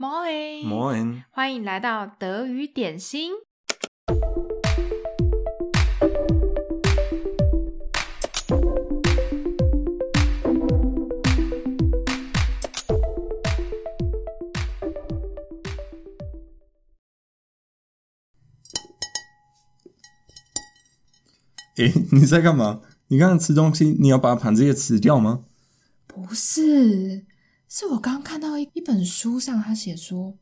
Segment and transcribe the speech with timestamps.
[0.00, 3.32] Moin，欢迎来到德语点心。
[21.78, 22.82] 诶，你在干嘛？
[23.08, 25.42] 你刚刚吃东西，你要把盘子也吃掉吗？
[26.06, 27.26] 不是，
[27.70, 30.38] 是我刚看到一一本书上，他写说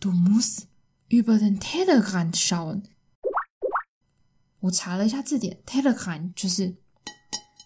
[0.00, 0.62] ，Du musst
[1.10, 2.84] über den Tellerrand schauen。
[4.60, 6.76] 我查了一下字典，Tellerrand 就是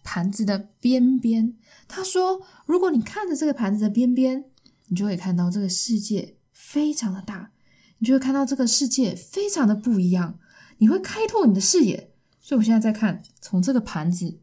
[0.03, 1.57] 盘子的边边。
[1.87, 4.47] 他说，如果你看着这个盘子的边边，
[4.89, 7.53] 你就会看到这个世界非常的大，
[7.99, 10.41] 你就会看到这个世界非常的不一样，
[10.79, 12.13] 你会开拓你的视野。
[12.41, 14.41] 所以我现在在看，从这个盘子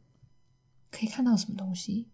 [0.89, 2.07] 可以看到什么东西？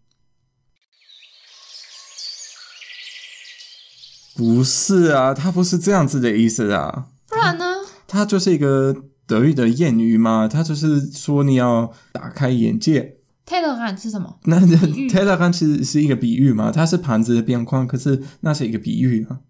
[4.40, 7.08] 不是啊，它不是这样子的意思啊。
[7.28, 7.76] 不然呢？
[8.08, 13.18] 它就是一个德语的谚语嘛，它就是说你要打开眼界。
[13.44, 14.38] Tellerrand 是什么？
[14.44, 16.72] 那 Tellerrand 是是一个比喻嘛？
[16.72, 19.40] 它是盘子的边框，可是那是一个比喻啊。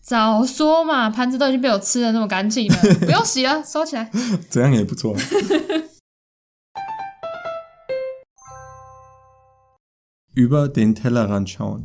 [0.00, 4.10] 早说嘛，盘子都已经被我吃的那么干净了， 不用洗了，收起来。
[4.48, 5.14] 这样也不错。
[10.34, 11.82] Über den Tellerrand schauen。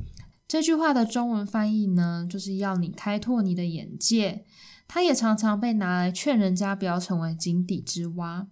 [0.47, 4.45] 这句话的中文翻译呢，就是要你开拓你的眼界。
[4.87, 8.47] 它也常常被拿来劝人家不要成为井底之蛙。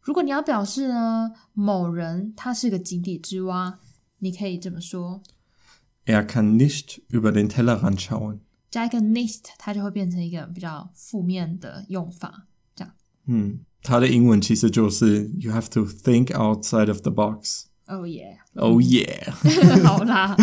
[0.00, 3.80] 如果你要表示呢，某人他是个井底之蛙，
[4.18, 5.22] 你可以这么说。
[6.06, 8.38] Er kann nicht über den Tellerrand schauen。
[8.70, 12.94] 加一个 nicht，它就会变成一个比较负面的用法，这样。
[13.26, 17.66] 嗯，它的英文其实就是 You have to think outside of the box。
[17.89, 18.37] Oh yeah!
[18.55, 19.31] Oh yeah!
[19.83, 20.35] 好啦，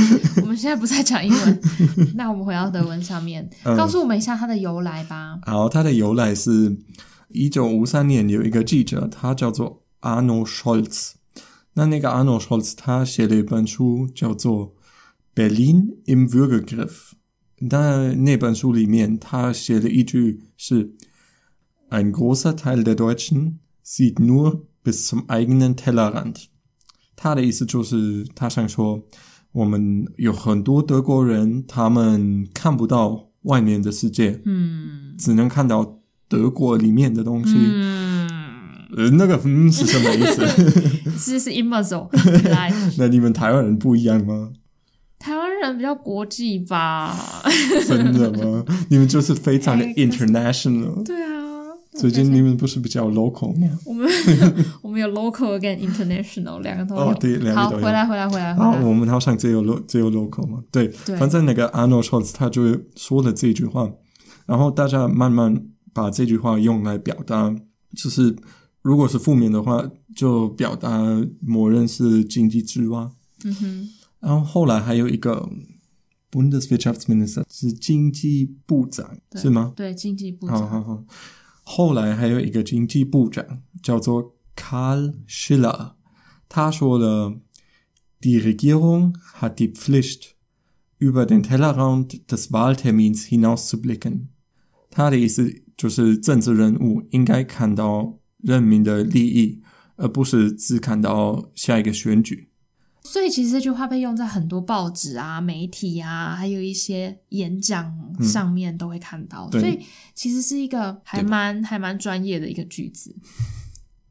[0.42, 1.60] 我们现在不再讲英文，
[2.14, 5.40] 那我们回到德文上面，嗯、告诉我们一下它的由来吧。
[5.42, 6.78] 好，它的由来是
[7.30, 11.14] 一九五三年有一个记者，他叫做 Arno Scholz。
[11.74, 14.74] 那那个 Arno Scholz 他写了一本书，叫做
[15.34, 17.12] Berlin im Würgegriff，
[17.58, 20.92] 那那本书里面，他写了一句是：
[21.90, 26.46] Ein großer Teil der Deutschen sieht nur bis zum eigenen Tellerrand。
[27.17, 29.01] 他的意思就是，他想说，
[29.51, 37.55] 我们有很多德国人，他们看不到外面的世界，嗯，只能看到德国里面的东西。
[37.57, 38.29] 嗯，
[38.95, 40.45] 呃，那个嗯是什么意思？
[41.17, 42.07] 是是 immerso。
[42.97, 44.51] 那你们台湾人不一样吗？
[45.17, 47.17] 台湾人比较国际吧？
[47.87, 48.63] 真的吗？
[48.89, 51.03] 你们就是非常的 international。
[51.03, 51.46] 对啊，
[51.97, 53.79] 最近你们不是比较 local 吗？
[53.85, 54.07] 我们
[54.83, 57.01] 我们有 local 跟 international 两个都有。
[57.01, 57.83] 哦，对，两个都有。
[57.83, 58.55] 好，回来，回来，回来。
[58.55, 60.63] 好，我们好像只有 lo 只有 local 嘛？
[60.71, 61.15] 对，对。
[61.17, 63.91] 反正那个 Arno Scholz 他就说了这句话，
[64.45, 67.55] 然后大家慢慢把这句话用来表达，
[67.95, 68.35] 就是
[68.81, 71.03] 如果是负面的话，就表达
[71.41, 73.11] 某人是经济之蛙。
[73.43, 73.89] 嗯哼。
[74.19, 75.47] 然后后来还有一个
[76.31, 79.73] Bundeswirtschaftsminister 是经济部长，是吗？
[79.75, 80.59] 对，经济部长。
[80.59, 81.03] 好好好。
[81.69, 85.95] 后来还有一个经济部长叫做 Karl Schiller，
[86.47, 87.41] 他说了
[88.21, 90.35] ：“Die Regierung hat die Pflicht,
[90.97, 94.27] über den Tellerrand des Wahltermins hinauszublicken。”
[94.89, 99.61] 他的意思就是，政治人物应该看到人民的利益，
[99.97, 102.46] 而不是只看到下一个选举。
[103.07, 109.79] 所以其实这句话被用在很多报纸啊、媒体啊，还有一些演讲上面都会看到，嗯、所以
[110.13, 113.15] 其实是一个还蛮还蛮专业的一个句子。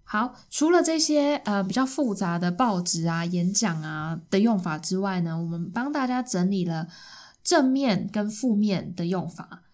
[0.03, 6.89] 好，除了这些呃比较复杂的报纸啊、演讲啊的用法之外呢，我们帮大家整理了
[7.45, 9.65] 正面跟负面的用法。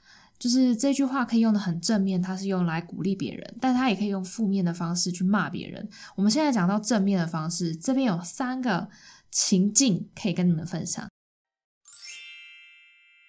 [0.42, 5.88] 就是这句话可以用得很正面，它是用来鼓励别人，但它也可以用负面的方式去骂别人。
[6.16, 8.88] 我们现在讲到正面的方式，这边有三个
[9.30, 11.08] 情境可以跟你们分享。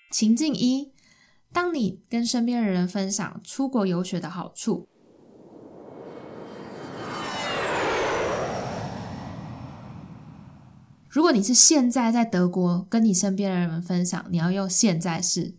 [0.10, 0.92] 情境一，
[1.52, 4.90] 当你跟身边的人分享出国游学的好处，
[11.08, 15.54] 如果你是现在在德国跟你身边的人们分享，你要用现在式。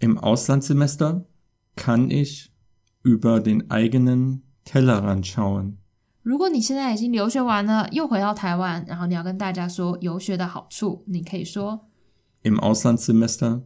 [0.00, 1.26] Im Auslandssemester
[1.76, 2.50] kann ich
[3.02, 5.76] über den eigenen Tellerrand schauen.
[6.22, 11.88] 如果你现在已经留学完了，又回到台湾，然后你要跟大家说游学的好处，你可以说
[12.42, 13.62] ：Im Auslandssemester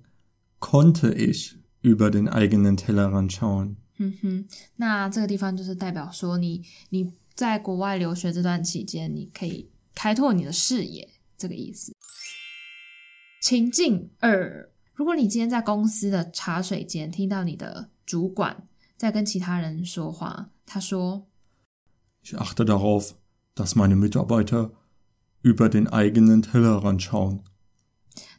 [0.59, 3.77] konnte ich über den eigenen Tellerrand schauen.
[3.97, 4.47] 哼哼，
[4.77, 11.09] 那这个地方就是代表说你你在国外留学这段期间，你可以开拓你的视野，
[11.39, 11.93] 这个意思。
[13.41, 21.27] 情境二：如果你今天在公司的茶水间听到你的主管在跟其他人说话，他说
[22.23, 23.11] ：“Ich achte darauf,
[23.57, 24.71] dass meine Mitarbeiter
[25.43, 27.41] über den eigenen Tellerrand schauen。”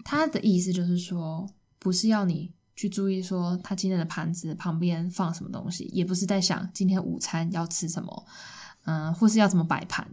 [0.05, 8.25] 他的意思就是说，不是要你去注意说他今天的盘子旁边放什么东西，也不是在想今天午餐要吃什么，
[8.85, 10.07] 嗯，或是要怎么摆盘。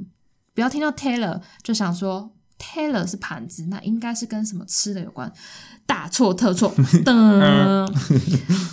[0.54, 5.30] 不要听到 Taylor 就想说 Teller 是盘子，那应该是跟什么吃的有关。
[5.84, 6.72] 大错特错。
[7.04, 7.92] 噔，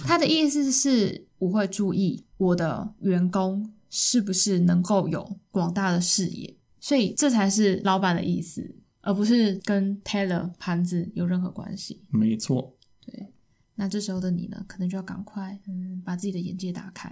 [0.06, 12.04] 他的意思是我会注意我的员工是不是能够有广大的视野，所以这才是老板的意思，而不是跟 Taylor 盘子有任何关系。
[12.10, 12.76] 没错。
[13.04, 13.34] 对，
[13.74, 17.12] 那这时候的你呢，可能就要赶快嗯把自己的眼界打开。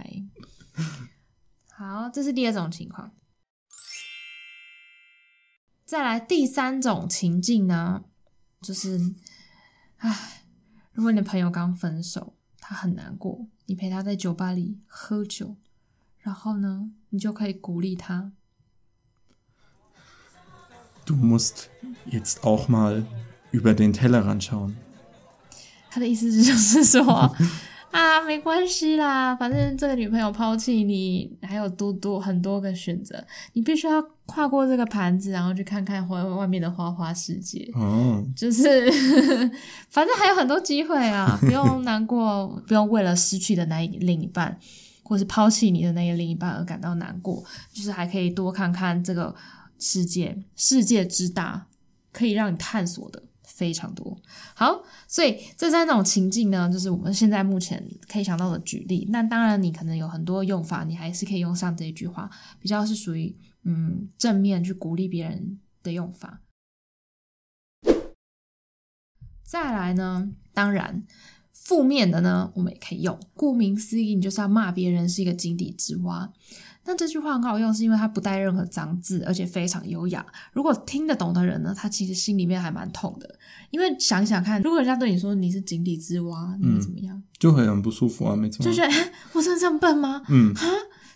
[1.74, 3.10] 好，这是第二种情况。
[5.88, 8.04] 再来第三种情境呢，
[8.60, 9.14] 就是，
[9.96, 10.42] 唉，
[10.92, 15.56] 如果你的朋友刚分手，他很难过，你陪他在酒吧里喝酒，
[16.18, 18.32] 然后呢，你就可以鼓励他。
[21.06, 21.70] Du musst
[22.04, 23.06] jetzt auch mal
[23.50, 24.74] über den Tellerrand schauen。
[25.88, 27.34] 他的意思就是说。
[27.90, 33.24] 啊，没关系啦，反正这个女朋友抛弃你，还有多多很多个选择，
[33.54, 37.68] 你必须要跨过这个盘子，然后去看看外外面的花花世界。
[37.74, 38.90] 哦，就是
[39.88, 44.58] 反正还有很多机会啊，不用 难过，不用为了失去的那一另一半，
[45.02, 47.42] 或是抛弃你的那个另一半而感到难过，
[47.72, 49.34] 就是还可以多看看这个
[49.78, 51.66] 世界，世界之大，
[52.12, 53.22] 可以让你探索的。
[53.48, 54.16] 非常多，
[54.54, 59.08] 好，所以这三种情境呢，就是我们现在目前可以想到的举例。
[59.10, 62.30] 那当然，你可能有很多用法，你还是可以用上这一句话，
[62.60, 63.34] 比较是属于
[63.64, 66.42] 嗯正面去鼓励别人的用法。
[69.42, 71.04] 再来呢，当然
[71.52, 73.18] 负面的呢，我们也可以用。
[73.34, 76.30] 顾名思义，你就是要骂别人是一个井底之蛙。
[76.88, 80.24] 那这句话很好用，是因为它不带任何脏字，而且非常优雅。
[80.54, 83.28] 如果听得懂的人呢，他其实心里面还蛮痛的。
[83.68, 87.14] 因为想想看，如果人家对你说你是井底之蛙，你会怎么样？
[87.14, 88.64] 嗯、就会很不舒服啊，没错。
[88.64, 88.92] 就觉得
[89.34, 90.22] 我真的这么笨吗？
[90.30, 90.64] 嗯，啊，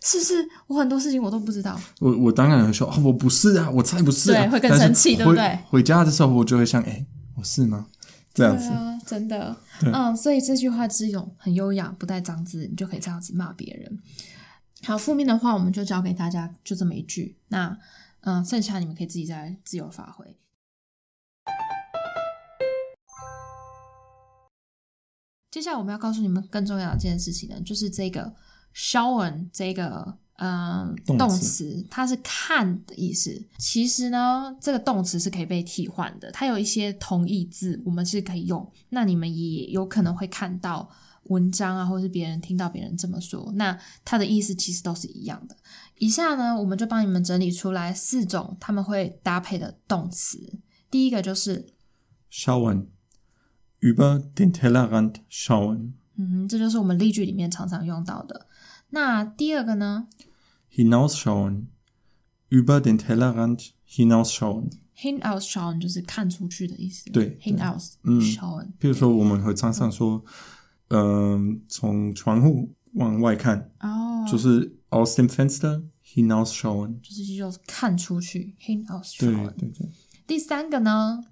[0.03, 0.47] 是不是？
[0.67, 1.81] 我很多事情我都不知道。
[2.01, 4.45] 我我当然会说哦，我不是啊，我才不是啊。
[4.45, 5.59] 对，会更生气，对不对？
[5.71, 7.87] 回家的时候我就会想，哎，我是吗？
[8.35, 9.57] 这样子，啊、真的。
[9.83, 13.99] 嗯，所以这句话是一种很优雅、不带脏字，你就可以这样子骂别人。
[14.85, 17.37] 好，负面的话我们就教给大家，就这么一句。
[17.49, 17.79] 那，
[18.23, 20.37] 嗯，剩下你们可以自己再自由发挥。
[25.53, 28.35] 接下来我们要告诉你们更重要的一件事情呢，就是这个
[28.75, 33.41] schauen 这个嗯动词，它是看的意思。
[33.59, 38.69] 其实呢，这个动词是可以被替换的，它有一些同义字，我们是可以用。
[38.89, 40.91] 那你们也有可能会看到。
[41.25, 45.57] 文章啊，或者是别人听到别人这么说，那他的意思其实都是一样的。
[45.99, 50.59] 以下呢，我们就帮你们整理出来四种他们会搭配的动词。
[50.91, 51.67] 第一个就是
[52.31, 55.93] schauen，über den Tellerrand schauen。
[56.17, 58.49] 嗯，这就是我们例句里面常常用到的。
[58.91, 60.09] 那第二个呢
[60.75, 64.71] ？hinausschauen，über den Tellerrand hinausschauen。
[64.97, 67.09] hinausschauen 就是看出去的意思。
[67.11, 68.73] 对，hinaus，嗯，schauen。
[68.79, 70.17] 比如说，我们会常常说。
[70.17, 70.23] 嗯，
[71.69, 79.19] 从窗户往外看，哦、oh.，就是 aus dem Fenster hinausschauen，就是就是看出去，hinausschauen。
[79.19, 79.89] 对对对。
[80.27, 81.25] 第三个呢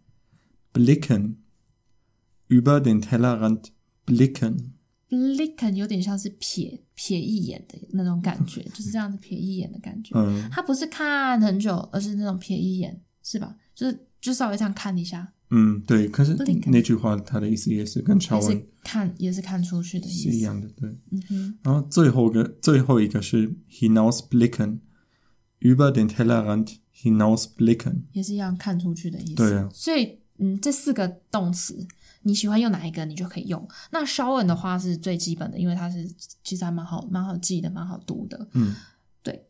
[0.73, 3.65] ，blicken，über den Tellerrand
[4.07, 10.17] blicken，blicken 有点像是瞥瞥一眼的那种感觉，就是这样子瞥一眼的感觉。
[10.17, 13.55] 嗯，他不是看很久，而是那种瞥一眼，是吧？
[13.75, 15.35] 就是就稍微这样看一下。
[15.53, 20.89] 嗯，对，可是那句话它的意思也是跟 schauen 看也是看出去的意思是一样的，对。
[21.11, 21.59] 嗯哼。
[21.63, 29.35] 然后最后个最后一个是 hinausblicken，über den Tellerrand hinausblicken，也是一样看出去的意思。
[29.35, 29.69] 对啊。
[29.75, 31.85] 所以，嗯，这四个动词
[32.23, 33.69] 你喜欢用哪一个，你就可以用。
[33.91, 36.09] 那 schauen 的话是最基本的，因为它是
[36.45, 38.49] 其实还蛮好蛮好记的，蛮好读的。
[38.53, 38.77] 嗯，
[39.25, 39.49] 对。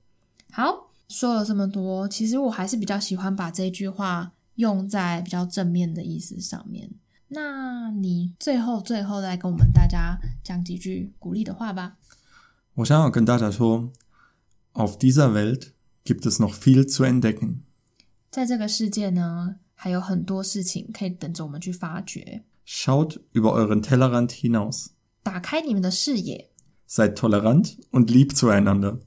[0.50, 4.32] 好，说了这么多，其实我还是比较喜欢把这句话。
[4.60, 6.90] 用在比较正面的意思上面，
[7.28, 11.96] 那你最后最后再跟我们大家讲几句鼓励的话吧。
[12.74, 13.90] 我想要跟大家说
[14.74, 15.70] ，Auf dieser Welt
[16.04, 17.62] gibt es noch viel zu entdecken。
[18.30, 22.44] 在这个世界呢，还有很多事情可以等着我们去发掘。
[22.66, 24.88] Schaut über euren Tellerrand hinaus。
[25.22, 26.50] 打开你们的视野。
[26.88, 29.00] Seid tolerant und lieb zueinander。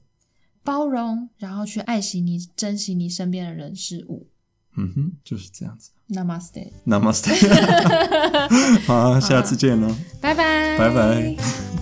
[0.62, 4.28] 包容，然后去爱惜你、珍惜你身边的人事物。
[4.76, 5.90] 嗯哼，就是这样子。
[6.10, 6.70] Namaste。
[6.86, 7.30] Namaste。
[8.86, 9.94] 好，下次见喽。
[10.20, 10.76] 拜拜。
[10.78, 11.73] 拜拜。